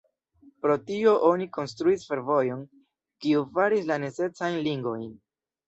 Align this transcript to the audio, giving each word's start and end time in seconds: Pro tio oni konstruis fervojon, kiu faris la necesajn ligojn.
Pro 0.63 0.77
tio 0.87 1.13
oni 1.31 1.47
konstruis 1.57 2.07
fervojon, 2.13 2.65
kiu 3.27 3.47
faris 3.61 3.89
la 3.93 4.01
necesajn 4.09 4.61
ligojn. 4.71 5.09